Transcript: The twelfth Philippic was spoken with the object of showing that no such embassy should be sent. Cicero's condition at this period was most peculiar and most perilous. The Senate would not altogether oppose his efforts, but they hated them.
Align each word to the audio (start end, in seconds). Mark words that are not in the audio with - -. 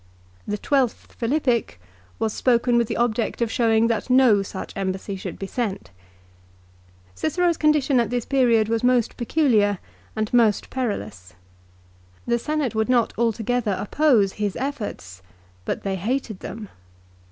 The 0.47 0.57
twelfth 0.57 1.13
Philippic 1.13 1.79
was 2.17 2.33
spoken 2.33 2.75
with 2.75 2.87
the 2.87 2.97
object 2.97 3.39
of 3.39 3.51
showing 3.51 3.85
that 3.85 4.09
no 4.09 4.41
such 4.41 4.75
embassy 4.75 5.15
should 5.15 5.37
be 5.37 5.45
sent. 5.45 5.91
Cicero's 7.13 7.55
condition 7.55 7.99
at 7.99 8.09
this 8.09 8.25
period 8.25 8.67
was 8.67 8.83
most 8.83 9.15
peculiar 9.15 9.77
and 10.15 10.33
most 10.33 10.71
perilous. 10.71 11.35
The 12.25 12.39
Senate 12.39 12.73
would 12.73 12.89
not 12.89 13.13
altogether 13.15 13.75
oppose 13.79 14.31
his 14.33 14.55
efforts, 14.55 15.21
but 15.65 15.83
they 15.83 15.97
hated 15.97 16.39
them. 16.39 16.69